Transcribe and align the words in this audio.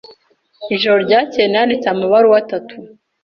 Ijoro 0.75 0.97
ryakeye 1.05 1.47
nanditse 1.49 1.87
amabaruwa 1.89 2.37
atatu. 2.43 2.75